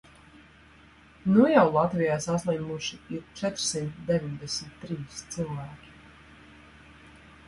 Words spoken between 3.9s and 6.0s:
deviņdesmit trīs cilvēki.